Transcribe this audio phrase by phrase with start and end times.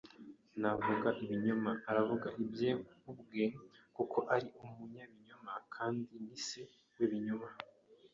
[0.61, 2.71] Navuga ibinyoma, aravuga ibye
[3.11, 3.45] ubwe
[3.95, 6.61] kuko ari umunyabinyoma, kandi ni se
[6.95, 7.47] w’ibinyoma